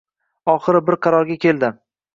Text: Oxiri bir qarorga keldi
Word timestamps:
Oxiri 0.53 0.83
bir 0.89 0.99
qarorga 1.09 1.41
keldi 1.47 1.75